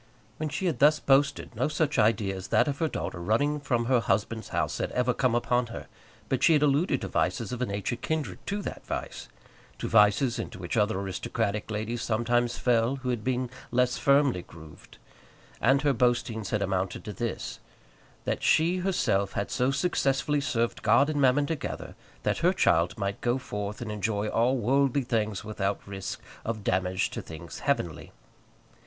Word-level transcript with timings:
When 0.37 0.49
she 0.49 0.65
had 0.65 0.79
thus 0.79 0.99
boasted 0.99 1.55
no 1.55 1.67
such 1.67 1.99
idea 1.99 2.35
as 2.35 2.47
that 2.47 2.67
of 2.67 2.79
her 2.79 2.87
daughter 2.87 3.19
running 3.21 3.59
from 3.59 3.85
her 3.85 3.99
husband's 3.99 4.47
house 4.49 4.79
had 4.79 4.91
ever 4.93 5.13
come 5.13 5.35
upon 5.35 5.67
her; 5.67 5.85
but 6.27 6.41
she 6.41 6.53
had 6.53 6.63
alluded 6.63 7.01
to 7.01 7.07
vices 7.07 7.51
of 7.51 7.61
a 7.61 7.67
nature 7.67 7.95
kindred 7.95 8.39
to 8.47 8.63
that 8.63 8.83
vice, 8.87 9.27
to 9.77 9.87
vices 9.87 10.39
into 10.39 10.57
which 10.57 10.75
other 10.75 10.99
aristocratic 10.99 11.69
ladies 11.69 12.01
sometimes 12.01 12.57
fell, 12.57 12.95
who 12.95 13.09
had 13.09 13.23
been 13.23 13.51
less 13.69 13.99
firmly 13.99 14.41
grooved; 14.41 14.97
and 15.61 15.83
her 15.83 15.93
boastings 15.93 16.49
had 16.49 16.63
amounted 16.63 17.03
to 17.05 17.13
this, 17.13 17.59
that 18.25 18.41
she 18.41 18.77
herself 18.77 19.33
had 19.33 19.51
so 19.51 19.69
successfully 19.69 20.41
served 20.41 20.81
God 20.81 21.11
and 21.11 21.21
Mammon 21.21 21.45
together, 21.45 21.93
that 22.23 22.39
her 22.39 22.53
child 22.53 22.97
might 22.97 23.21
go 23.21 23.37
forth 23.37 23.81
and 23.81 23.91
enjoy 23.91 24.27
all 24.29 24.57
worldly 24.57 25.03
things 25.03 25.43
without 25.43 25.79
risk 25.87 26.19
of 26.43 26.63
damage 26.63 27.11
to 27.11 27.21
things 27.21 27.59
heavenly. 27.59 28.11